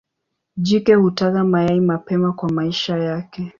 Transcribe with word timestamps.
Jike 0.57 0.93
hutaga 0.95 1.43
mayai 1.43 1.79
mapema 1.81 2.33
kwa 2.33 2.49
maisha 2.51 2.97
yake. 2.97 3.49